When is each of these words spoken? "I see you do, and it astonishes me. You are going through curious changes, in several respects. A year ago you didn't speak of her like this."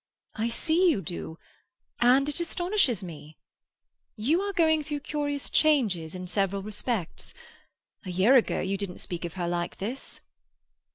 "I 0.33 0.47
see 0.49 0.89
you 0.89 1.03
do, 1.03 1.37
and 1.99 2.27
it 2.27 2.39
astonishes 2.39 3.03
me. 3.03 3.37
You 4.15 4.41
are 4.41 4.51
going 4.51 4.83
through 4.83 5.01
curious 5.01 5.47
changes, 5.47 6.15
in 6.15 6.25
several 6.27 6.63
respects. 6.63 7.35
A 8.07 8.09
year 8.09 8.33
ago 8.35 8.61
you 8.61 8.77
didn't 8.77 8.97
speak 8.97 9.25
of 9.25 9.35
her 9.35 9.47
like 9.47 9.77
this." 9.77 10.21